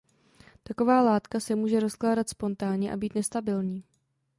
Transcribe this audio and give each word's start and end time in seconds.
Taková 0.63 1.01
látka 1.01 1.39
se 1.39 1.55
může 1.55 1.79
rozkládat 1.79 2.29
spontánně 2.29 2.93
a 2.93 2.97
být 2.97 3.15
nestabilní. 3.15 3.83